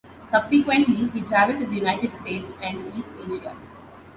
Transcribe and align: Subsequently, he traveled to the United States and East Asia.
Subsequently, 0.31 1.09
he 1.11 1.21
traveled 1.21 1.59
to 1.59 1.67
the 1.67 1.75
United 1.75 2.11
States 2.11 2.51
and 2.63 2.91
East 2.95 3.07
Asia. 3.23 3.55